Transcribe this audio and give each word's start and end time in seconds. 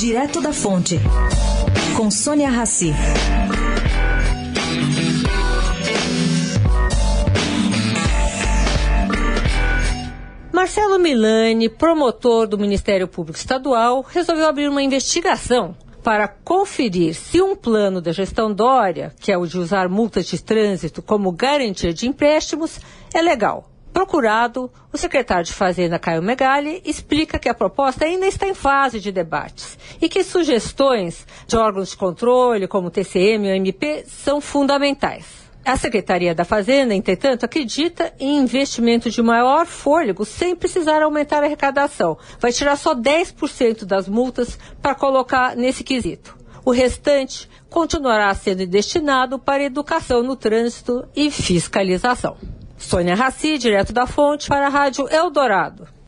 Direto 0.00 0.40
da 0.40 0.50
Fonte, 0.50 0.98
com 1.94 2.10
Sônia 2.10 2.48
Rassi. 2.48 2.90
Marcelo 10.50 10.98
Milani, 10.98 11.68
promotor 11.68 12.46
do 12.46 12.56
Ministério 12.56 13.06
Público 13.06 13.38
Estadual, 13.38 14.02
resolveu 14.08 14.48
abrir 14.48 14.70
uma 14.70 14.82
investigação 14.82 15.76
para 16.02 16.26
conferir 16.26 17.14
se 17.14 17.42
um 17.42 17.54
plano 17.54 18.00
da 18.00 18.10
gestão 18.10 18.50
Dória, 18.50 19.12
que 19.20 19.30
é 19.30 19.36
o 19.36 19.44
de 19.44 19.58
usar 19.58 19.86
multas 19.86 20.24
de 20.24 20.42
trânsito 20.42 21.02
como 21.02 21.30
garantia 21.30 21.92
de 21.92 22.08
empréstimos, 22.08 22.80
é 23.12 23.20
legal. 23.20 23.68
Procurado, 23.92 24.70
o 24.90 24.96
secretário 24.96 25.44
de 25.44 25.52
Fazenda, 25.52 25.98
Caio 25.98 26.22
Megali, 26.22 26.80
explica 26.86 27.38
que 27.38 27.50
a 27.50 27.54
proposta 27.54 28.06
ainda 28.06 28.26
está 28.26 28.48
em 28.48 28.54
fase 28.54 28.98
de 28.98 29.12
debates 29.12 29.69
e 30.00 30.08
que 30.08 30.24
sugestões 30.24 31.26
de 31.46 31.56
órgãos 31.56 31.90
de 31.90 31.96
controle, 31.96 32.66
como 32.66 32.88
o 32.88 32.90
TCM 32.90 33.46
e 33.46 33.52
o 33.52 33.54
MP, 33.54 34.04
são 34.06 34.40
fundamentais. 34.40 35.40
A 35.64 35.76
Secretaria 35.76 36.34
da 36.34 36.44
Fazenda, 36.44 36.94
entretanto, 36.94 37.44
acredita 37.44 38.12
em 38.18 38.38
investimento 38.38 39.10
de 39.10 39.20
maior 39.20 39.66
fôlego 39.66 40.24
sem 40.24 40.56
precisar 40.56 41.02
aumentar 41.02 41.42
a 41.42 41.46
arrecadação. 41.46 42.16
Vai 42.38 42.50
tirar 42.50 42.76
só 42.76 42.94
10% 42.94 43.84
das 43.84 44.08
multas 44.08 44.58
para 44.80 44.94
colocar 44.94 45.54
nesse 45.54 45.84
quesito. 45.84 46.36
O 46.64 46.70
restante 46.70 47.48
continuará 47.68 48.34
sendo 48.34 48.66
destinado 48.66 49.38
para 49.38 49.62
educação 49.62 50.22
no 50.22 50.34
trânsito 50.34 51.06
e 51.14 51.30
fiscalização. 51.30 52.36
Sônia 52.78 53.14
Raci, 53.14 53.58
direto 53.58 53.92
da 53.92 54.06
fonte, 54.06 54.48
para 54.48 54.66
a 54.66 54.70
Rádio 54.70 55.08
Eldorado. 55.10 55.99